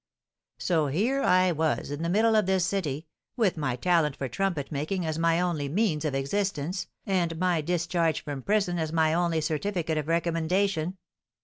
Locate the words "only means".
5.39-6.05